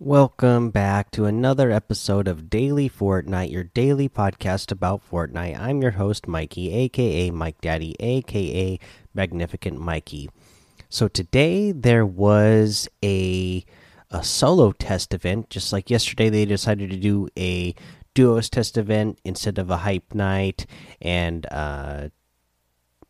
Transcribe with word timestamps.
Welcome 0.00 0.70
back 0.70 1.12
to 1.12 1.24
another 1.24 1.70
episode 1.70 2.26
of 2.26 2.50
Daily 2.50 2.90
Fortnite, 2.90 3.52
your 3.52 3.62
daily 3.62 4.08
podcast 4.08 4.72
about 4.72 5.08
Fortnite. 5.08 5.56
I'm 5.56 5.80
your 5.82 5.92
host, 5.92 6.26
Mikey, 6.26 6.72
aka 6.72 7.30
Mike 7.30 7.60
Daddy, 7.60 7.94
aka 8.00 8.80
Magnificent 9.14 9.80
Mikey. 9.80 10.30
So 10.88 11.06
today 11.06 11.70
there 11.70 12.04
was 12.04 12.88
a 13.04 13.64
a 14.10 14.24
solo 14.24 14.72
test 14.72 15.14
event, 15.14 15.48
just 15.48 15.72
like 15.72 15.88
yesterday 15.90 16.28
they 16.28 16.44
decided 16.44 16.90
to 16.90 16.96
do 16.96 17.28
a 17.38 17.72
duos 18.14 18.50
test 18.50 18.76
event 18.76 19.20
instead 19.24 19.58
of 19.58 19.70
a 19.70 19.76
hype 19.76 20.12
night, 20.12 20.66
and 21.00 21.46
uh, 21.52 22.08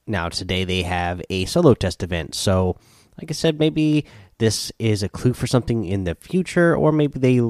now 0.07 0.29
today 0.29 0.65
they 0.65 0.83
have 0.83 1.23
a 1.31 1.47
solo 1.47 1.73
test 1.73 2.03
event. 2.03 2.35
So, 2.35 2.77
like 3.19 3.31
I 3.31 3.35
said, 3.35 3.59
maybe 3.59 4.05
this 4.39 4.73
is 4.79 5.03
a 5.03 5.09
clue 5.09 5.33
for 5.33 5.47
something 5.47 5.85
in 5.85 6.05
the 6.05 6.15
future, 6.15 6.77
or 6.77 6.93
maybe 6.93 7.19
they 7.19 7.41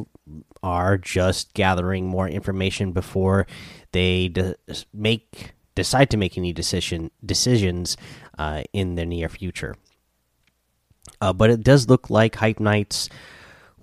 are 0.63 0.97
just 0.97 1.55
gathering 1.55 2.07
more 2.07 2.29
information 2.29 2.93
before 2.93 3.47
they 3.93 4.29
de 4.29 4.55
make 4.93 5.53
decide 5.75 6.11
to 6.11 6.17
make 6.17 6.39
any 6.39 6.53
decision 6.53 7.11
decisions 7.25 7.97
uh, 8.39 8.63
in 8.73 8.95
the 8.95 9.05
near 9.05 9.29
future. 9.29 9.77
Uh, 11.21 11.33
but 11.33 11.51
it 11.51 11.62
does 11.62 11.89
look 11.89 12.11
like 12.11 12.37
Hype 12.37 12.61
Nights 12.61 13.09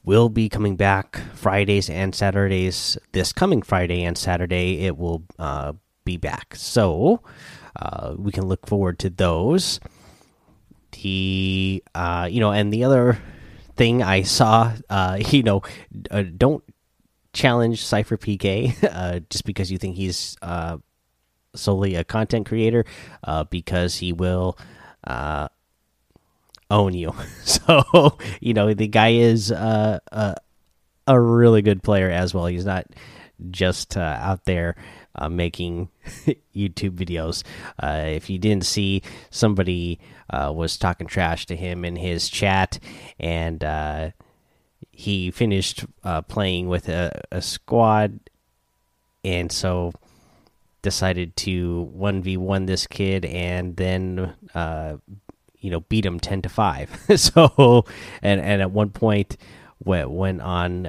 will 0.04 0.30
be 0.30 0.50
coming 0.50 0.76
back 0.76 1.22
Fridays 1.34 1.90
and 1.90 2.16
Saturdays. 2.16 2.98
This 3.12 3.32
coming 3.32 3.62
Friday 3.62 4.04
and 4.04 4.18
Saturday, 4.18 4.86
it 4.86 4.98
will 4.98 5.23
uh, 5.38 5.73
be 6.06 6.18
back. 6.18 6.56
So 6.56 7.22
uh, 7.76 8.16
we 8.18 8.32
can 8.32 8.45
look 8.45 8.66
forward 8.68 8.98
to 9.00 9.10
those 9.10 9.80
he 10.95 11.81
uh 11.95 12.28
you 12.30 12.39
know 12.39 12.52
and 12.52 12.72
the 12.73 12.84
other 12.84 13.17
thing 13.75 14.02
i 14.03 14.22
saw 14.22 14.72
uh 14.89 15.17
you 15.30 15.44
know 15.44 15.61
uh, 16.11 16.23
don't 16.38 16.64
challenge 17.33 17.83
cypher 17.83 18.17
pk 18.17 18.75
uh 18.92 19.20
just 19.30 19.45
because 19.45 19.72
you 19.72 19.78
think 19.78 19.95
he's 19.95 20.38
uh 20.42 20.78
solely 21.56 21.95
a 21.95 22.03
content 22.03 22.45
creator 22.45 22.86
uh 23.23 23.44
because 23.45 23.95
he 23.95 24.14
will 24.14 24.58
uh 25.06 25.48
own 26.72 26.94
you. 26.94 27.14
So 27.44 28.17
you 28.39 28.53
know 28.53 28.73
the 28.73 28.88
guy 28.88 29.09
is 29.09 29.52
uh, 29.52 30.00
uh 30.11 30.36
a 31.05 31.20
really 31.20 31.61
good 31.61 31.83
player 31.83 32.09
as 32.09 32.33
well. 32.33 32.45
He's 32.45 32.66
not 32.66 32.86
just 33.52 33.98
uh, 33.98 34.17
out 34.22 34.45
there 34.45 34.76
uh, 35.16 35.30
making 35.30 35.90
YouTube 36.56 36.92
videos. 36.92 37.44
Uh, 37.81 38.04
if 38.06 38.30
you 38.30 38.40
didn't 38.40 38.66
see, 38.66 39.02
somebody 39.30 40.00
uh, 40.30 40.52
was 40.54 40.78
talking 40.78 41.08
trash 41.08 41.45
to 41.48 41.56
him 41.56 41.84
in 41.86 41.95
his 41.95 42.30
chat, 42.30 42.80
and 43.20 43.64
uh, 43.64 44.12
he 44.92 45.32
finished 45.32 45.86
uh, 46.04 46.22
playing 46.22 46.67
with 46.67 46.89
a, 46.89 47.12
a, 47.32 47.42
squad, 47.42 48.20
and 49.23 49.52
so 49.52 49.92
decided 50.82 51.36
to 51.36 51.84
one 51.94 52.22
v 52.22 52.38
one 52.38 52.66
this 52.66 52.88
kid, 52.88 53.26
and 53.26 53.76
then 53.78 54.34
uh, 54.56 54.98
you 55.59 55.70
know 55.70 55.82
beat 55.82 56.06
him 56.06 56.20
ten 56.20 56.42
to 56.42 56.50
five. 56.50 56.89
so, 57.16 57.86
and 58.22 58.42
and 58.42 58.62
at 58.62 58.72
one 58.72 58.89
point 58.89 59.38
went 59.84 60.09
went 60.09 60.42
on 60.42 60.86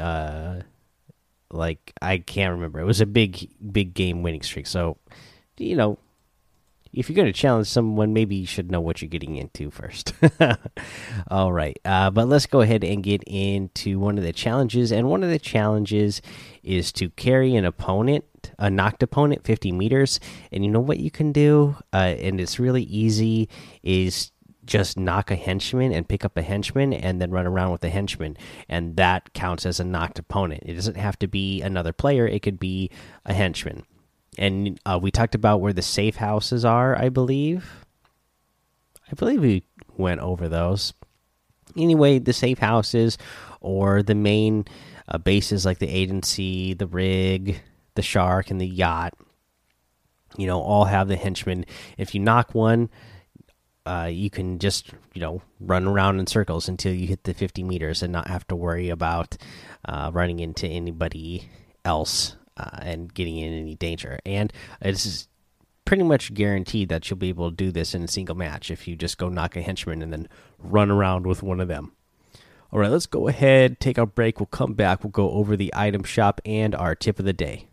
like 1.53 1.93
I 2.01 2.19
can't 2.19 2.55
remember. 2.55 2.81
It 2.81 2.85
was 2.85 3.01
a 3.01 3.07
big 3.07 3.51
big 3.73 3.95
game 3.95 4.23
winning 4.23 4.43
streak. 4.43 4.67
So, 4.67 4.99
you 5.59 5.77
know, 5.77 5.99
if 6.93 7.09
you're 7.09 7.17
going 7.17 7.33
to 7.33 7.33
challenge 7.33 7.69
someone, 7.69 8.13
maybe 8.13 8.37
you 8.37 8.47
should 8.47 8.71
know 8.71 8.81
what 8.81 9.01
you're 9.01 9.09
getting 9.09 9.37
into 9.37 9.71
first. 9.71 10.13
All 11.31 11.53
right, 11.53 11.79
uh, 11.85 12.11
but 12.11 12.29
let's 12.29 12.47
go 12.47 12.61
ahead 12.61 12.85
and 12.85 13.03
get 13.03 13.23
into 13.27 13.99
one 13.99 14.19
of 14.19 14.25
the 14.25 14.33
challenges. 14.33 14.93
And 14.93 15.09
one 15.09 15.23
of 15.23 15.31
the 15.31 15.39
challenges 15.39 16.21
is 16.63 16.93
to 16.93 17.09
carry 17.11 17.57
an 17.57 17.65
opponent, 17.65 18.25
a 18.59 18.69
knocked 18.69 19.03
opponent, 19.03 19.45
50 19.45 19.73
meters. 19.73 20.21
And 20.51 20.65
you 20.65 20.71
know 20.71 20.81
what 20.81 20.99
you 20.99 21.11
can 21.11 21.33
do, 21.33 21.77
uh, 21.95 22.15
and 22.19 22.41
it's 22.41 22.59
really 22.59 22.83
easy, 22.83 23.49
is 23.83 24.31
just 24.65 24.99
knock 24.99 25.31
a 25.31 25.37
henchman 25.37 25.93
and 25.93 26.09
pick 26.09 26.25
up 26.25 26.37
a 26.37 26.43
henchman 26.43 26.93
and 26.93 27.21
then 27.21 27.31
run 27.31 27.47
around 27.47 27.73
with 27.73 27.84
a 27.84 27.89
henchman. 27.89 28.37
And 28.69 28.97
that 28.97 29.33
counts 29.33 29.67
as 29.67 29.81
a 29.81 29.84
knocked 29.84 30.19
opponent. 30.19 30.62
It 30.67 30.75
doesn't 30.75 30.97
have 30.97 31.19
to 31.21 31.27
be 31.27 31.62
another 31.62 31.93
player. 31.93 32.27
It 32.27 32.43
could 32.43 32.61
be 32.61 32.91
a 33.25 33.33
henchman. 33.33 33.84
And 34.39 34.81
uh, 34.87 34.99
we 35.03 35.11
talked 35.11 35.34
about 35.34 35.61
where 35.61 35.72
the 35.72 35.83
safe 35.83 36.17
houses 36.17 36.65
are 36.65 36.97
i 36.97 37.09
believe. 37.09 37.87
I 39.11 39.15
believe 39.15 39.43
we 39.43 39.65
went 39.97 40.21
over 40.21 40.49
those. 40.49 40.95
Anyway 41.77 42.19
the 42.19 42.33
safe 42.33 42.59
houses 42.59 43.19
or 43.61 44.03
the 44.03 44.15
main 44.15 44.65
uh, 45.09 45.19
bases 45.19 45.65
like 45.65 45.78
the 45.78 45.89
agency 45.89 46.75
the 46.75 46.87
rig 46.87 47.61
the 47.95 48.03
shark 48.03 48.51
and 48.51 48.61
the 48.61 48.67
yacht 48.67 49.15
you 50.37 50.47
know 50.47 50.61
all 50.61 50.84
have 50.84 51.09
the 51.09 51.17
henchmen. 51.17 51.65
If 51.99 52.15
you 52.15 52.21
knock 52.21 52.55
one 52.55 52.91
uh, 53.87 54.09
you 54.10 54.31
can 54.31 54.59
just 54.59 54.91
you 55.15 55.20
know 55.20 55.43
run 55.60 55.87
around 55.87 56.20
in 56.20 56.26
circles 56.26 56.69
until 56.69 56.93
you 56.93 57.06
hit 57.06 57.25
the 57.25 57.34
50 57.34 57.62
meters 57.62 58.03
and 58.03 58.12
not 58.12 58.28
have 58.28 58.47
to 58.48 58.56
worry 58.56 58.88
about 58.88 59.37
uh, 59.84 60.10
running 60.12 60.41
into 60.41 60.66
anybody 60.66 61.48
else 61.84 62.37
uh, 62.56 62.78
and 62.81 63.12
getting 63.12 63.38
in 63.38 63.53
any 63.53 63.75
danger. 63.75 64.19
And 64.25 64.53
it's 64.81 65.28
pretty 65.84 66.03
much 66.03 66.34
guaranteed 66.34 66.88
that 66.88 67.09
you'll 67.10 67.19
be 67.19 67.28
able 67.28 67.50
to 67.50 67.56
do 67.56 67.71
this 67.71 67.94
in 67.94 68.03
a 68.03 68.09
single 68.09 68.37
match 68.37 68.71
if 68.71 68.87
you 68.87 68.97
just 68.97 69.19
go 69.19 69.28
knock 69.28 69.56
a 69.56 69.62
henchman 69.62 70.03
and 70.03 70.12
then 70.12 70.28
run 70.59 70.91
around 70.91 71.26
with 71.26 71.42
one 71.42 71.60
of 71.60 71.69
them. 71.69 71.92
All 72.71 72.78
right, 72.78 72.91
let's 72.91 73.06
go 73.06 73.28
ahead, 73.28 73.81
take 73.81 73.98
our 73.98 74.06
break. 74.06 74.41
We'll 74.41 74.47
come 74.47 74.72
back. 74.72 75.04
We'll 75.04 75.10
go 75.10 75.31
over 75.32 75.56
the 75.56 75.72
item 75.76 76.04
shop 76.04 76.41
and 76.47 76.75
our 76.75 76.94
tip 76.94 77.19
of 77.19 77.26
the 77.26 77.34
day. 77.34 77.69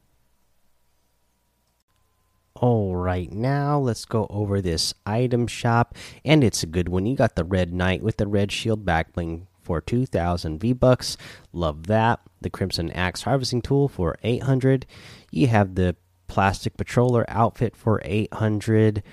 All 2.61 2.93
right, 2.93 3.31
now 3.31 3.79
let's 3.79 4.03
go 4.03 4.27
over 4.29 4.59
this 4.59 4.93
item 5.05 5.47
shop, 5.47 5.95
and 6.25 6.43
it's 6.43 6.61
a 6.61 6.67
good 6.67 6.89
one. 6.89 7.05
You 7.05 7.15
got 7.15 7.35
the 7.35 7.45
Red 7.45 7.71
Knight 7.71 8.03
with 8.03 8.17
the 8.17 8.27
Red 8.27 8.51
Shield 8.51 8.85
backbling 8.85 9.43
for 9.61 9.79
2,000 9.79 10.59
V 10.59 10.73
bucks. 10.73 11.15
Love 11.53 11.87
that. 11.87 12.19
The 12.41 12.49
Crimson 12.49 12.91
Axe 12.91 13.21
harvesting 13.21 13.61
tool 13.61 13.87
for 13.87 14.17
800. 14.23 14.85
You 15.31 15.47
have 15.47 15.75
the 15.75 15.95
Plastic 16.27 16.75
Patroller 16.75 17.23
outfit 17.29 17.77
for 17.77 18.01
800. 18.03 19.03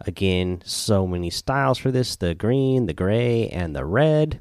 Again, 0.00 0.62
so 0.64 1.06
many 1.06 1.28
styles 1.28 1.76
for 1.76 1.90
this 1.90 2.16
the 2.16 2.34
green, 2.34 2.86
the 2.86 2.94
gray, 2.94 3.50
and 3.50 3.76
the 3.76 3.84
red. 3.84 4.40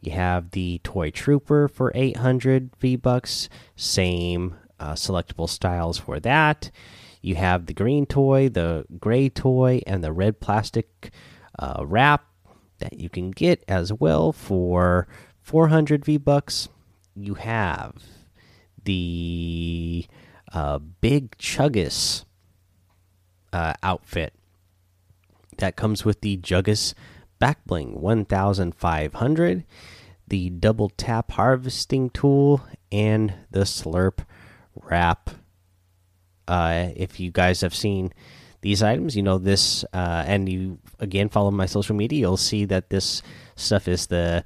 You 0.00 0.12
have 0.12 0.52
the 0.52 0.80
Toy 0.84 1.10
Trooper 1.10 1.66
for 1.66 1.90
800 1.92 2.70
V 2.78 2.94
bucks. 2.94 3.48
Same 3.74 4.54
uh, 4.78 4.92
selectable 4.92 5.48
styles 5.48 5.98
for 5.98 6.20
that. 6.20 6.70
You 7.22 7.34
have 7.36 7.66
the 7.66 7.74
green 7.74 8.06
toy, 8.06 8.48
the 8.48 8.86
gray 8.98 9.28
toy, 9.28 9.82
and 9.86 10.02
the 10.02 10.12
red 10.12 10.40
plastic 10.40 11.10
uh, 11.58 11.84
wrap 11.84 12.26
that 12.78 13.00
you 13.00 13.08
can 13.08 13.30
get 13.30 13.64
as 13.68 13.92
well 13.92 14.32
for 14.32 15.08
400 15.40 16.04
V 16.04 16.16
bucks. 16.18 16.68
You 17.14 17.34
have 17.34 17.94
the 18.84 20.06
uh, 20.52 20.78
big 20.78 21.36
Chuggus 21.38 22.24
uh, 23.52 23.74
outfit 23.82 24.34
that 25.58 25.76
comes 25.76 26.04
with 26.04 26.20
the 26.20 26.36
Juggus 26.36 26.94
back 27.38 27.64
bling 27.64 28.00
1500, 28.00 29.64
the 30.28 30.50
double 30.50 30.90
tap 30.90 31.32
harvesting 31.32 32.10
tool, 32.10 32.62
and 32.92 33.34
the 33.50 33.60
slurp 33.60 34.24
wrap 34.74 35.30
uh, 36.48 36.90
if 36.96 37.20
you 37.20 37.30
guys 37.30 37.60
have 37.60 37.74
seen 37.74 38.12
these 38.60 38.82
items, 38.82 39.16
you 39.16 39.22
know 39.22 39.38
this, 39.38 39.84
uh, 39.92 40.24
and 40.26 40.48
you 40.48 40.78
again 40.98 41.28
follow 41.28 41.50
my 41.50 41.66
social 41.66 41.94
media, 41.94 42.20
you'll 42.20 42.36
see 42.36 42.64
that 42.64 42.90
this 42.90 43.22
stuff 43.54 43.88
is 43.88 44.06
the 44.06 44.44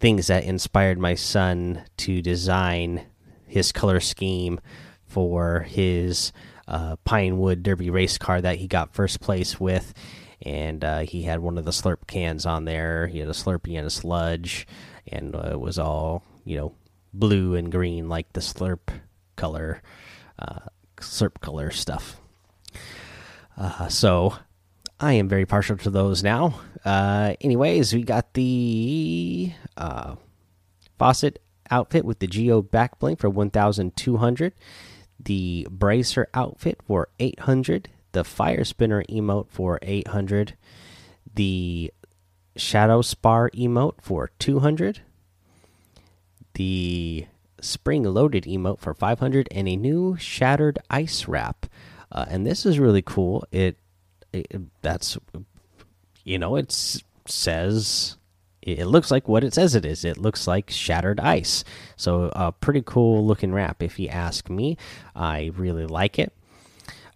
things 0.00 0.26
that 0.26 0.44
inspired 0.44 0.98
my 0.98 1.14
son 1.14 1.82
to 1.96 2.20
design 2.22 3.04
his 3.46 3.72
color 3.72 4.00
scheme 4.00 4.60
for 5.04 5.60
his 5.60 6.32
uh, 6.66 6.96
Pinewood 7.04 7.62
Derby 7.62 7.90
race 7.90 8.18
car 8.18 8.40
that 8.40 8.56
he 8.56 8.66
got 8.66 8.94
first 8.94 9.20
place 9.20 9.60
with. 9.60 9.92
And 10.40 10.84
uh, 10.84 11.00
he 11.00 11.22
had 11.22 11.40
one 11.40 11.56
of 11.56 11.64
the 11.64 11.70
slurp 11.70 12.06
cans 12.08 12.46
on 12.46 12.64
there. 12.64 13.06
He 13.06 13.20
had 13.20 13.28
a 13.28 13.32
Slurpee 13.32 13.78
and 13.78 13.86
a 13.86 13.90
sludge, 13.90 14.66
and 15.06 15.36
uh, 15.36 15.50
it 15.52 15.60
was 15.60 15.78
all 15.78 16.24
you 16.44 16.56
know 16.56 16.74
blue 17.14 17.54
and 17.54 17.70
green 17.70 18.08
like 18.08 18.32
the 18.32 18.40
slurp 18.40 18.88
color 19.36 19.82
Slurp 21.02 21.40
color 21.40 21.70
stuff. 21.70 22.20
Uh, 23.56 23.88
so 23.88 24.34
I 24.98 25.14
am 25.14 25.28
very 25.28 25.46
partial 25.46 25.76
to 25.78 25.90
those 25.90 26.22
now. 26.22 26.60
Uh, 26.84 27.34
anyways, 27.40 27.92
we 27.92 28.02
got 28.02 28.34
the 28.34 29.52
uh, 29.76 30.16
faucet 30.98 31.42
outfit 31.70 32.04
with 32.04 32.18
the 32.18 32.26
Geo 32.26 32.62
back 32.62 32.98
bling 32.98 33.16
for 33.16 33.28
1,200. 33.28 34.52
The 35.20 35.66
bracer 35.70 36.28
outfit 36.34 36.80
for 36.86 37.08
800. 37.20 37.90
The 38.12 38.24
fire 38.24 38.64
spinner 38.64 39.04
emote 39.04 39.48
for 39.50 39.78
800. 39.82 40.56
The 41.34 41.92
shadow 42.56 43.02
spar 43.02 43.50
emote 43.50 44.00
for 44.00 44.30
200 44.38 45.00
the 46.54 47.26
spring 47.62 48.02
loaded 48.04 48.44
emote 48.44 48.80
for 48.80 48.92
500 48.92 49.48
and 49.50 49.68
a 49.68 49.76
new 49.76 50.16
shattered 50.18 50.78
ice 50.90 51.26
wrap. 51.26 51.66
Uh, 52.10 52.26
and 52.28 52.46
this 52.46 52.66
is 52.66 52.78
really 52.78 53.02
cool. 53.02 53.44
It, 53.50 53.78
it 54.32 54.60
that's 54.82 55.16
you 56.24 56.38
know 56.38 56.56
it 56.56 56.72
says 57.26 58.16
it 58.62 58.86
looks 58.86 59.10
like 59.10 59.28
what 59.28 59.44
it 59.44 59.54
says 59.54 59.74
it 59.74 59.84
is. 59.84 60.04
It 60.04 60.18
looks 60.18 60.46
like 60.46 60.70
shattered 60.70 61.18
ice. 61.18 61.64
So 61.96 62.30
a 62.34 62.52
pretty 62.52 62.82
cool 62.84 63.26
looking 63.26 63.52
wrap, 63.52 63.82
if 63.82 63.98
you 63.98 64.08
ask 64.08 64.48
me. 64.48 64.76
I 65.16 65.50
really 65.56 65.86
like 65.86 66.18
it. 66.18 66.32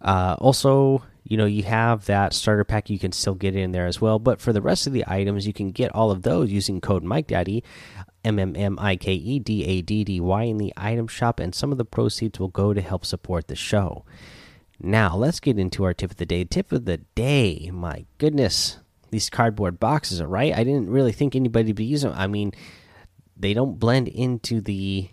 Uh, 0.01 0.35
also, 0.39 1.03
you 1.23 1.37
know, 1.37 1.45
you 1.45 1.63
have 1.63 2.05
that 2.05 2.33
starter 2.33 2.65
pack. 2.65 2.89
You 2.89 2.99
can 2.99 3.13
still 3.13 3.33
get 3.33 3.55
in 3.55 3.71
there 3.71 3.87
as 3.87 4.01
well. 4.01 4.19
But 4.19 4.41
for 4.41 4.51
the 4.51 4.61
rest 4.61 4.87
of 4.87 4.93
the 4.93 5.05
items, 5.07 5.47
you 5.47 5.53
can 5.53 5.71
get 5.71 5.95
all 5.95 6.11
of 6.11 6.23
those 6.23 6.51
using 6.51 6.81
code 6.81 7.03
Mike 7.03 7.27
Daddy, 7.27 7.63
M 8.27 8.39
M 8.39 8.55
M 8.57 8.77
I 8.79 8.97
K 8.97 9.13
E 9.13 9.39
D 9.39 9.63
A 9.63 9.81
D 9.81 10.03
D 10.03 10.19
Y 10.19 10.43
in 10.43 10.57
the 10.57 10.73
item 10.75 11.07
shop, 11.07 11.39
and 11.39 11.55
some 11.55 11.71
of 11.71 11.77
the 11.77 11.85
proceeds 11.85 12.39
will 12.39 12.49
go 12.49 12.73
to 12.73 12.81
help 12.81 13.05
support 13.05 13.47
the 13.47 13.55
show. 13.55 14.03
Now 14.79 15.15
let's 15.15 15.39
get 15.39 15.57
into 15.57 15.85
our 15.85 15.93
tip 15.93 16.11
of 16.11 16.17
the 16.17 16.25
day. 16.25 16.43
Tip 16.43 16.71
of 16.73 16.83
the 16.83 16.97
day. 16.97 17.71
My 17.73 18.05
goodness, 18.17 18.79
these 19.11 19.29
cardboard 19.29 19.79
boxes 19.79 20.19
are 20.19 20.27
right. 20.27 20.53
I 20.53 20.65
didn't 20.65 20.89
really 20.89 21.13
think 21.13 21.35
anybody 21.35 21.71
would 21.71 21.79
use 21.79 22.01
them. 22.01 22.13
I 22.15 22.27
mean, 22.27 22.51
they 23.37 23.53
don't 23.53 23.79
blend 23.79 24.09
into 24.09 24.59
the 24.59 25.09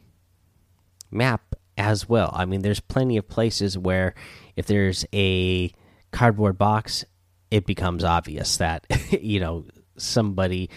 map 1.11 1.55
as 1.79 2.09
well. 2.09 2.33
I 2.35 2.45
mean, 2.45 2.63
there's 2.63 2.81
plenty 2.81 3.17
of 3.17 3.29
places 3.29 3.79
where 3.79 4.15
if 4.57 4.67
there's 4.67 5.07
a 5.15 5.73
cardboard 6.11 6.59
box, 6.59 7.05
it 7.51 7.65
becomes 7.65 8.03
obvious 8.03 8.57
that 8.57 8.87
you 9.23 9.39
know 9.39 9.65
somebody 9.97 10.69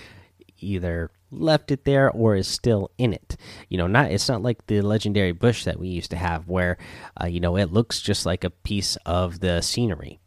either 0.60 1.10
left 1.32 1.72
it 1.72 1.86
there 1.86 2.10
or 2.12 2.36
is 2.36 2.48
still 2.48 2.92
in 2.98 3.14
it. 3.14 3.38
You 3.70 3.78
know, 3.78 3.88
not 3.88 4.12
it's 4.12 4.30
not 4.30 4.42
like 4.42 4.68
the 4.68 4.82
legendary 4.82 5.32
bush 5.32 5.64
that 5.66 5.80
we 5.80 5.88
used 5.88 6.12
to 6.12 6.18
have 6.18 6.48
where 6.48 6.78
uh, 7.22 7.28
you 7.28 7.40
know 7.40 7.58
it 7.58 7.72
looks 7.72 8.02
just 8.02 8.26
like 8.26 8.44
a 8.44 8.50
piece 8.50 8.96
of 9.06 9.40
the 9.40 9.62
scenery. 9.62 10.20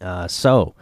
Uh, 0.00 0.28
so 0.28 0.74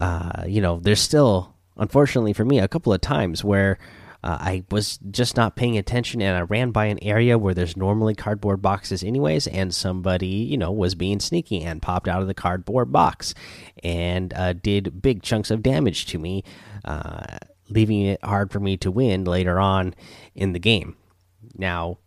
uh, 0.00 0.44
you 0.46 0.60
know, 0.60 0.80
there's 0.80 1.00
still, 1.00 1.54
unfortunately 1.76 2.32
for 2.32 2.44
me, 2.44 2.58
a 2.58 2.68
couple 2.68 2.92
of 2.92 3.00
times 3.00 3.44
where 3.44 3.78
uh, 4.24 4.38
I 4.40 4.64
was 4.70 4.98
just 5.10 5.36
not 5.36 5.56
paying 5.56 5.78
attention 5.78 6.20
and 6.22 6.36
I 6.36 6.40
ran 6.42 6.72
by 6.72 6.86
an 6.86 7.02
area 7.02 7.38
where 7.38 7.54
there's 7.54 7.76
normally 7.76 8.14
cardboard 8.14 8.62
boxes, 8.62 9.02
anyways, 9.02 9.46
and 9.46 9.74
somebody, 9.74 10.26
you 10.26 10.56
know, 10.56 10.72
was 10.72 10.94
being 10.94 11.20
sneaky 11.20 11.62
and 11.62 11.82
popped 11.82 12.08
out 12.08 12.22
of 12.22 12.28
the 12.28 12.34
cardboard 12.34 12.92
box 12.92 13.34
and 13.82 14.32
uh, 14.34 14.54
did 14.54 15.02
big 15.02 15.22
chunks 15.22 15.50
of 15.50 15.62
damage 15.62 16.06
to 16.06 16.18
me, 16.18 16.44
uh, 16.84 17.38
leaving 17.70 18.02
it 18.02 18.22
hard 18.24 18.50
for 18.50 18.60
me 18.60 18.76
to 18.78 18.90
win 18.90 19.24
later 19.24 19.58
on 19.58 19.94
in 20.34 20.52
the 20.52 20.58
game. 20.58 20.96
Now, 21.56 21.98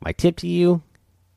my 0.00 0.12
tip 0.12 0.36
to 0.38 0.48
you 0.48 0.82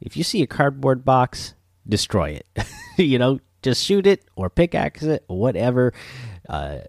if 0.02 0.18
you 0.18 0.24
see 0.24 0.42
a 0.42 0.48
cardboard 0.48 1.06
box, 1.06 1.54
destroy 1.88 2.32
it. 2.32 2.68
you 2.98 3.20
know, 3.20 3.40
just 3.62 3.86
shoot 3.86 4.08
it 4.08 4.26
or 4.36 4.50
pickaxe 4.50 5.04
it, 5.04 5.24
whatever. 5.28 5.94
Uh, 6.50 6.80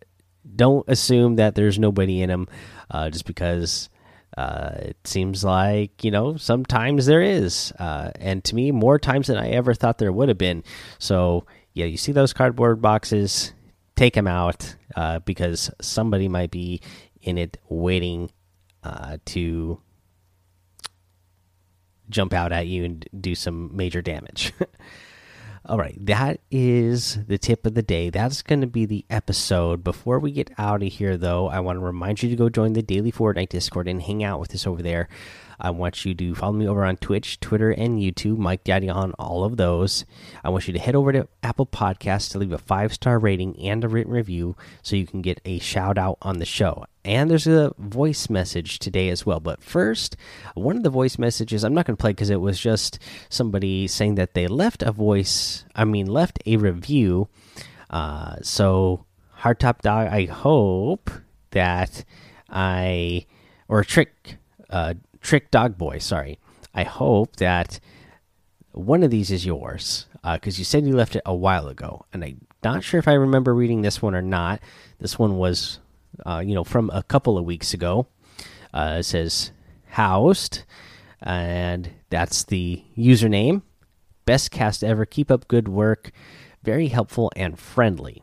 don't 0.57 0.89
assume 0.89 1.37
that 1.37 1.55
there's 1.55 1.79
nobody 1.79 2.23
in 2.23 2.31
them, 2.31 2.49
uh, 2.91 3.11
just 3.11 3.27
because 3.27 3.91
uh, 4.37 4.71
it 4.77 4.97
seems 5.05 5.45
like 5.45 6.03
you 6.03 6.11
know 6.11 6.37
sometimes 6.37 7.07
there 7.07 7.23
is, 7.23 7.73
uh, 7.79 8.11
and 8.19 8.43
to 8.45 8.55
me 8.55 8.73
more 8.73 8.99
times 8.99 9.27
than 9.27 9.37
I 9.37 9.51
ever 9.51 9.75
thought 9.75 9.99
there 9.99 10.13
would 10.13 10.29
have 10.29 10.39
been. 10.39 10.65
So 10.99 11.47
yeah, 11.75 11.87
you 11.87 11.97
see 11.97 12.13
those 12.13 12.33
cardboard 12.33 12.81
boxes, 12.81 13.53
take 13.97 14.15
them 14.15 14.27
out 14.27 14.77
uh, 14.97 15.19
because 15.21 15.71
somebody 15.81 16.29
might 16.29 16.51
be 16.51 16.81
in 17.21 17.39
it 17.39 17.59
waiting 17.69 18.31
uh, 18.83 19.19
to 19.25 19.81
jump 22.11 22.33
out 22.33 22.53
at 22.53 22.67
you 22.67 22.85
and 22.85 23.09
do 23.21 23.35
some 23.35 23.75
major 23.75 24.03
damage. 24.03 24.53
All 25.65 25.79
right, 25.79 25.97
that 26.07 26.41
is 26.51 27.25
the 27.29 27.39
tip 27.39 27.65
of 27.65 27.75
the 27.75 27.85
day. 27.85 28.11
That's 28.11 28.43
going 28.43 28.63
to 28.63 28.67
be 28.67 28.85
the 28.85 29.05
episode. 29.09 29.85
Before 29.85 30.19
we 30.19 30.33
get 30.33 30.51
out 30.59 30.83
of 30.83 30.93
here, 30.93 31.17
though, 31.17 31.49
I 31.49 31.61
want 31.61 31.77
to 31.77 31.85
remind 31.85 32.21
you 32.21 32.29
to 32.31 32.35
go 32.35 32.49
join 32.49 32.73
the 32.73 32.83
Daily 32.83 33.13
Fortnite 33.13 33.51
Discord 33.51 33.87
and 33.87 34.03
hang 34.03 34.25
out 34.25 34.41
with 34.41 34.53
us 34.57 34.67
over 34.67 34.83
there. 34.83 35.09
I 35.61 35.71
want 35.71 36.05
you 36.05 36.15
to 36.17 36.35
follow 36.35 36.55
me 36.55 36.67
over 36.67 36.85
on 36.85 36.97
Twitch, 36.97 37.39
Twitter, 37.39 37.71
and 37.71 38.01
YouTube, 38.01 38.39
Mike 38.39 38.65
Daddy 38.65 38.89
on 38.89 39.13
all 39.21 39.45
of 39.45 39.57
those. 39.57 40.05
I 40.43 40.49
want 40.49 40.67
you 40.67 40.73
to 40.73 40.81
head 40.81 40.97
over 40.97 41.13
to 41.13 41.29
Apple 41.45 41.67
Podcasts 41.67 42.33
to 42.33 42.39
leave 42.39 42.51
a 42.51 42.59
five 42.59 42.93
star 42.93 43.21
rating 43.21 43.57
and 43.61 43.85
a 43.85 43.89
written 43.89 44.13
review 44.13 44.57
so 44.83 44.97
you 44.97 45.07
can 45.07 45.23
get 45.23 45.41
a 45.45 45.61
shout 45.61 45.97
out 45.97 46.19
on 46.23 46.39
the 46.41 46.45
show. 46.45 46.87
And 47.05 47.29
there's 47.29 47.49
a 47.49 47.75
voice 47.79 48.31
message 48.31 48.79
today 48.79 49.09
as 49.09 49.27
well. 49.27 49.41
But 49.41 49.63
first, 49.63 50.17
one 50.55 50.77
of 50.77 50.83
the 50.85 50.91
voice 50.91 51.19
messages 51.19 51.65
I'm 51.65 51.75
not 51.75 51.87
going 51.87 51.97
to 51.97 52.01
play 52.01 52.13
because 52.13 52.31
it 52.31 52.41
was 52.41 52.61
just 52.61 52.99
somebody 53.29 53.89
saying 53.89 54.15
that 54.17 54.35
they 54.35 54.47
left 54.47 54.83
a 54.83 54.93
voice, 54.93 55.65
I 55.75 55.85
mean, 55.85 56.07
left 56.07 56.39
a 56.47 56.57
review. 56.57 57.29
Uh, 57.91 58.37
so, 58.43 59.05
Hardtop 59.41 59.81
Dog, 59.81 60.09
I 60.09 60.27
hope 60.27 61.11
that 61.51 62.05
I, 62.49 63.27
or 63.69 63.83
Trick, 63.83 64.37
uh, 64.71 64.95
Trick 65.21 65.51
Dog 65.51 65.77
Boy, 65.77 65.99
sorry. 65.99 66.39
I 66.75 66.85
hope 66.85 67.37
that 67.37 67.81
one 68.71 69.03
of 69.03 69.11
these 69.11 69.31
is 69.31 69.45
yours 69.45 70.07
because 70.23 70.57
uh, 70.57 70.59
you 70.59 70.65
said 70.65 70.87
you 70.87 70.95
left 70.95 71.17
it 71.17 71.23
a 71.27 71.35
while 71.35 71.67
ago, 71.69 72.07
and 72.13 72.25
I'm 72.25 72.47
not 72.63 72.85
sure 72.85 72.99
if 72.99 73.09
I 73.09 73.15
remember 73.15 73.55
reading 73.55 73.83
this 73.83 74.01
one 74.01 74.15
or 74.15 74.23
not. 74.23 74.61
This 75.01 75.19
one 75.19 75.37
was, 75.37 75.81
uh, 76.25 76.43
you 76.45 76.55
know, 76.55 76.65
from 76.65 76.91
a 76.91 77.03
couple 77.03 77.39
of 77.39 77.45
weeks 77.45 77.75
ago. 77.75 78.07
Uh, 78.75 78.97
it 79.01 79.03
says 79.03 79.53
housed, 79.91 80.65
and 81.21 81.91
that's 82.11 82.45
the 82.45 82.83
username. 82.97 83.63
Best 84.25 84.51
cast 84.51 84.83
ever. 84.83 85.05
Keep 85.05 85.31
up 85.31 85.49
good 85.49 85.69
work. 85.69 86.11
Very 86.63 86.89
helpful 86.89 87.31
and 87.37 87.59
friendly. 87.59 88.23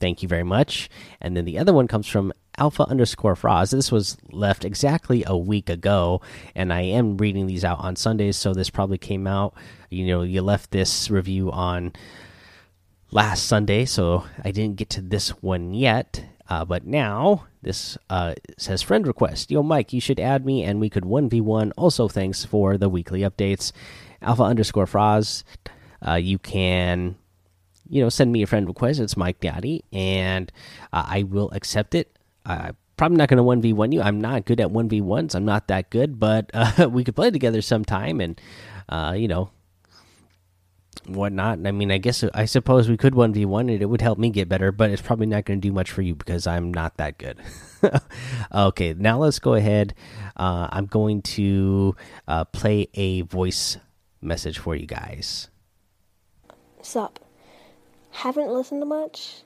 Thank 0.00 0.22
you 0.22 0.28
very 0.28 0.42
much. 0.42 0.90
And 1.20 1.36
then 1.36 1.44
the 1.44 1.58
other 1.58 1.72
one 1.72 1.86
comes 1.86 2.08
from 2.08 2.32
alpha 2.58 2.84
underscore 2.88 3.36
froz. 3.36 3.70
This 3.70 3.92
was 3.92 4.16
left 4.30 4.64
exactly 4.64 5.24
a 5.26 5.36
week 5.36 5.70
ago, 5.70 6.20
and 6.54 6.72
I 6.72 6.82
am 6.82 7.16
reading 7.16 7.46
these 7.46 7.64
out 7.64 7.78
on 7.78 7.96
Sundays, 7.96 8.36
so 8.36 8.52
this 8.52 8.68
probably 8.68 8.98
came 8.98 9.26
out. 9.26 9.54
You 9.90 10.06
know, 10.06 10.22
you 10.22 10.42
left 10.42 10.70
this 10.70 11.08
review 11.08 11.50
on 11.50 11.92
last 13.10 13.46
Sunday, 13.46 13.84
so 13.84 14.24
I 14.44 14.50
didn't 14.50 14.76
get 14.76 14.90
to 14.90 15.00
this 15.00 15.30
one 15.40 15.72
yet. 15.72 16.24
Uh, 16.52 16.66
but 16.66 16.86
now 16.86 17.46
this 17.62 17.96
uh, 18.10 18.34
says 18.58 18.82
friend 18.82 19.06
request. 19.06 19.50
Yo, 19.50 19.62
Mike, 19.62 19.94
you 19.94 20.02
should 20.02 20.20
add 20.20 20.44
me, 20.44 20.62
and 20.62 20.80
we 20.80 20.90
could 20.90 21.06
one 21.06 21.30
v 21.30 21.40
one. 21.40 21.72
Also, 21.78 22.08
thanks 22.08 22.44
for 22.44 22.76
the 22.76 22.90
weekly 22.90 23.20
updates. 23.20 23.72
Alpha 24.20 24.42
underscore 24.42 24.86
froz. 24.86 25.44
Uh, 26.06 26.16
you 26.16 26.38
can 26.38 27.16
you 27.88 28.02
know, 28.02 28.10
send 28.10 28.32
me 28.32 28.42
a 28.42 28.46
friend 28.46 28.66
request. 28.68 29.00
It's 29.00 29.16
Mike 29.16 29.40
Daddy, 29.40 29.82
and 29.94 30.52
uh, 30.92 31.06
I 31.08 31.22
will 31.22 31.50
accept 31.52 31.94
it. 31.94 32.18
I'm 32.44 32.76
probably 32.98 33.16
not 33.16 33.30
going 33.30 33.38
to 33.38 33.42
one 33.42 33.62
v 33.62 33.72
one 33.72 33.90
you. 33.90 34.02
I'm 34.02 34.20
not 34.20 34.44
good 34.44 34.60
at 34.60 34.70
one 34.70 34.90
v 34.90 35.00
ones. 35.00 35.34
I'm 35.34 35.46
not 35.46 35.68
that 35.68 35.88
good, 35.88 36.20
but 36.20 36.50
uh, 36.52 36.86
we 36.92 37.02
could 37.02 37.16
play 37.16 37.30
together 37.30 37.62
sometime, 37.62 38.20
and 38.20 38.38
uh, 38.90 39.14
you 39.16 39.26
know, 39.26 39.48
whatnot. 41.06 41.66
I 41.66 41.72
mean, 41.72 41.90
I 41.90 41.98
guess 41.98 42.24
I 42.34 42.44
suppose 42.44 42.88
we 42.88 42.96
could 42.96 43.14
one 43.14 43.32
v 43.32 43.44
one, 43.44 43.68
and 43.68 43.82
it 43.82 43.86
would 43.86 44.00
help 44.00 44.18
me 44.18 44.30
get 44.30 44.48
better. 44.48 44.72
But 44.72 44.90
it's 44.90 45.02
probably 45.02 45.26
not 45.26 45.44
going 45.44 45.60
to 45.60 45.68
do 45.68 45.72
much 45.72 45.90
for 45.90 46.02
you 46.02 46.14
because 46.14 46.46
I'm 46.46 46.72
not 46.72 46.96
that 46.96 47.18
good. 47.18 47.38
okay, 48.54 48.94
now 48.94 49.18
let's 49.18 49.38
go 49.38 49.54
ahead. 49.54 49.94
Uh, 50.36 50.68
I'm 50.70 50.86
going 50.86 51.22
to 51.22 51.96
uh, 52.28 52.44
play 52.44 52.88
a 52.94 53.22
voice 53.22 53.78
message 54.20 54.58
for 54.58 54.74
you 54.74 54.86
guys. 54.86 55.48
Sup? 56.80 57.18
Haven't 58.10 58.52
listened 58.52 58.82
to 58.82 58.86
much, 58.86 59.42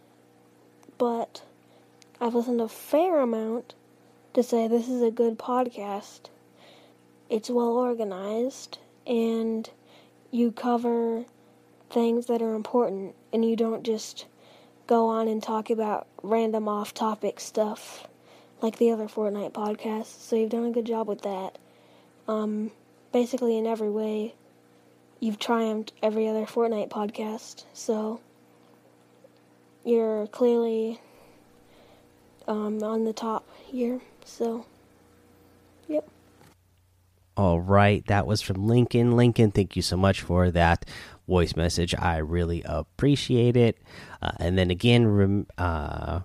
but 0.99 1.43
I've 2.21 2.35
listened 2.35 2.61
a 2.61 2.69
fair 2.69 3.21
amount 3.21 3.75
to 4.35 4.43
say 4.43 4.69
this 4.69 4.89
is 4.89 5.03
a 5.03 5.11
good 5.11 5.39
podcast. 5.39 6.29
It's 7.29 7.51
well 7.51 7.77
organized 7.77 8.79
and 9.07 9.69
you 10.31 10.53
cover 10.53 11.25
things 11.91 12.27
that 12.27 12.43
are 12.43 12.55
important 12.55 13.15
and 13.33 13.45
you 13.45 13.57
don't 13.57 13.83
just 13.83 14.27
go 14.87 15.09
on 15.09 15.29
and 15.29 15.43
talk 15.43 15.71
about 15.71 16.07
random 16.23 16.69
off 16.69 16.95
topic 16.95 17.41
stuff 17.41 18.07
like 18.63 18.79
the 18.79 18.91
other 18.91 19.07
Fortnite 19.07 19.53
podcasts. 19.53 20.21
So 20.21 20.37
you've 20.37 20.51
done 20.51 20.65
a 20.65 20.71
good 20.71 20.87
job 20.87 21.09
with 21.09 21.23
that. 21.23 21.59
Um, 22.29 22.71
basically, 23.13 23.57
in 23.59 23.67
every 23.67 23.91
way, 23.91 24.35
you've 25.21 25.39
triumphed 25.39 25.93
every 26.03 26.29
other 26.29 26.47
Fortnite 26.47 26.89
podcast. 26.89 27.65
So 27.73 28.21
you're 29.85 30.27
clearly 30.29 31.01
um, 32.49 32.83
on 32.83 33.05
the 33.05 33.13
top 33.13 33.47
here. 33.67 34.01
So, 34.25 34.67
yep. 35.89 36.09
All 37.37 37.61
right, 37.61 38.05
that 38.07 38.27
was 38.27 38.41
from 38.41 38.67
Lincoln. 38.67 39.17
Lincoln, 39.17 39.51
thank 39.51 39.77
you 39.77 39.83
so 39.83 39.97
much 39.97 40.23
for 40.23 40.51
that 40.51 40.87
voice 41.27 41.57
message. 41.57 41.95
I 41.95 42.19
really 42.19 42.63
appreciate 42.65 43.57
it. 43.57 43.79
Uh, 44.23 44.33
and 44.39 44.57
then 44.59 44.71
again, 44.71 45.47
uh, 45.59 46.21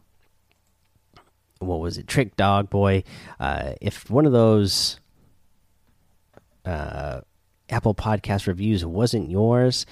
what 1.59 1.79
was 1.79 1.97
it, 1.97 2.07
Trick 2.07 2.35
Dog 2.35 2.69
Boy. 2.69 3.03
Uh, 3.39 3.73
if 3.81 4.09
one 4.09 4.25
of 4.25 4.31
those 4.31 4.99
uh, 6.65 7.21
Apple 7.69 7.95
Podcast 7.95 8.47
reviews 8.47 8.85
wasn't 8.85 9.29
yours, 9.29 9.85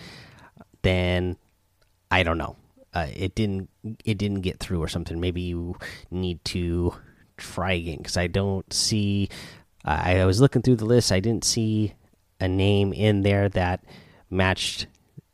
then 0.82 1.38
I 2.12 2.24
don't 2.24 2.38
know. 2.38 2.56
Uh, 2.94 3.08
it 3.16 3.36
didn't 3.36 3.70
it 4.04 4.18
didn't 4.18 4.42
get 4.42 4.60
through 4.60 4.82
or 4.82 4.88
something. 4.88 5.20
Maybe 5.20 5.42
you 5.42 5.78
need 6.10 6.44
to 6.46 6.96
try 7.38 7.74
again 7.74 7.98
because 7.98 8.18
I 8.18 8.28
don't 8.28 8.72
see. 8.74 9.30
I, 9.86 10.20
I 10.22 10.26
was 10.26 10.42
looking 10.42 10.62
through 10.62 10.78
the 10.78 10.86
list. 10.86 11.12
I 11.12 11.20
didn't 11.20 11.46
see 11.46 11.94
a 12.40 12.48
name 12.48 12.94
in 12.94 13.22
there 13.22 13.48
that 13.50 13.84
matched 14.30 14.88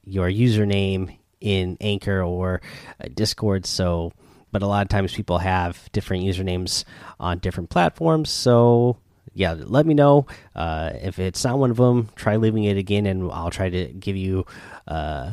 your 0.05 0.29
username 0.29 1.17
in 1.41 1.77
Anchor 1.81 2.24
or 2.24 2.62
uh, 3.03 3.07
Discord. 3.13 3.65
So, 3.65 4.12
but 4.51 4.62
a 4.62 4.67
lot 4.67 4.83
of 4.83 4.89
times 4.89 5.13
people 5.13 5.38
have 5.39 5.89
different 5.91 6.24
usernames 6.24 6.85
on 7.19 7.39
different 7.39 7.69
platforms. 7.69 8.29
So, 8.29 8.97
yeah, 9.33 9.55
let 9.57 9.85
me 9.85 9.93
know 9.93 10.27
uh, 10.55 10.91
if 11.01 11.19
it's 11.19 11.43
not 11.43 11.59
one 11.59 11.71
of 11.71 11.77
them. 11.77 12.09
Try 12.15 12.38
leaving 12.38 12.63
it 12.63 12.77
again, 12.77 13.05
and 13.05 13.29
I'll 13.31 13.51
try 13.51 13.69
to 13.69 13.88
give 13.88 14.15
you 14.15 14.45
uh, 14.88 15.31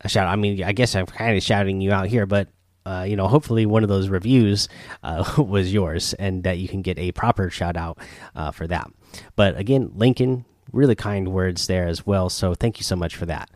a 0.00 0.08
shout. 0.08 0.26
I 0.26 0.36
mean, 0.36 0.62
I 0.62 0.72
guess 0.72 0.94
I'm 0.94 1.06
kind 1.06 1.36
of 1.36 1.42
shouting 1.42 1.80
you 1.80 1.92
out 1.92 2.08
here, 2.08 2.24
but 2.24 2.48
uh, 2.86 3.04
you 3.06 3.16
know, 3.16 3.26
hopefully 3.26 3.66
one 3.66 3.82
of 3.82 3.88
those 3.88 4.08
reviews 4.08 4.68
uh, 5.02 5.34
was 5.38 5.72
yours, 5.72 6.14
and 6.14 6.44
that 6.44 6.58
you 6.58 6.68
can 6.68 6.82
get 6.82 6.98
a 6.98 7.12
proper 7.12 7.50
shout 7.50 7.76
out 7.76 7.98
uh, 8.34 8.52
for 8.52 8.66
that. 8.66 8.88
But 9.34 9.58
again, 9.58 9.90
Lincoln, 9.94 10.44
really 10.72 10.94
kind 10.94 11.28
words 11.32 11.66
there 11.66 11.86
as 11.86 12.06
well. 12.06 12.28
So 12.28 12.54
thank 12.54 12.78
you 12.78 12.84
so 12.84 12.96
much 12.96 13.16
for 13.16 13.26
that. 13.26 13.50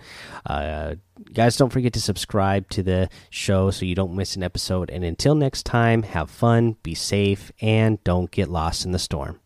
Uh, 0.47 0.95
guys, 1.33 1.57
don't 1.57 1.73
forget 1.73 1.93
to 1.95 2.01
subscribe 2.01 2.69
to 2.71 2.83
the 2.83 3.09
show 3.31 3.71
so 3.71 3.85
you 3.85 3.95
don't 3.95 4.15
miss 4.15 4.37
an 4.37 4.43
episode. 4.43 4.91
And 4.91 5.05
until 5.05 5.35
next 5.35 5.65
time, 5.65 6.03
have 6.05 6.31
fun, 6.31 6.77
be 6.83 6.95
safe, 6.95 7.53
and 7.61 8.03
don't 8.05 8.31
get 8.31 8.49
lost 8.49 8.85
in 8.85 8.93
the 8.93 8.99
storm. 8.99 9.41